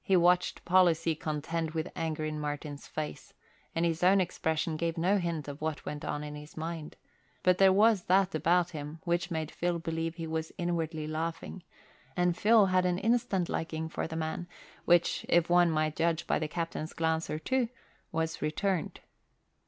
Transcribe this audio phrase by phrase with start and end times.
[0.00, 3.32] He watched policy contend with anger in Martin's face
[3.74, 6.94] and his own expression gave no hint of what went on in his mind;
[7.42, 11.64] but there was that about him which made Phil believe he was inwardly laughing,
[12.16, 14.46] and Phil had an instant liking for the man,
[14.84, 17.68] which, if one might judge by the captain's glance or two,
[18.12, 19.00] was returned.